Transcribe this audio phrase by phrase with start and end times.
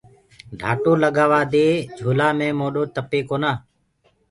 [0.59, 1.67] ڍآٽو لگآوآ دي
[1.97, 3.51] جھولآ مي موڏو تپي ڪونآ۔